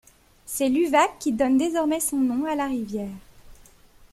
[0.47, 3.13] C'est l'Uvac qui donne désormais son nom à la rivière.